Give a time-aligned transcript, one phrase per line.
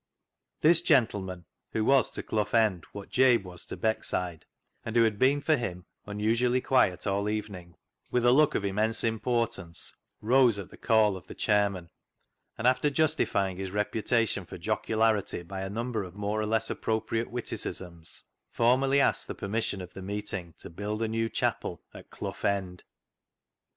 [0.61, 4.45] This gentleman, who was to Clough End what Jabe was to Beckslde,
[4.83, 7.75] and who had been, for him, unusually quiet all evening,
[8.09, 11.91] with a look of immense importance, rose at the call of the chairman,
[12.57, 17.29] and after justifying his reputation for jocularity by a number of more or less appropriate
[17.29, 22.09] witticisms, formally asked the per mission of the meeting to build a new chapel at
[22.09, 22.85] Clough End.